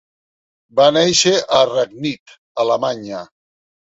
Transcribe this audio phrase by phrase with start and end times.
[0.79, 3.21] Va néixer a Ragnit, Alemanya.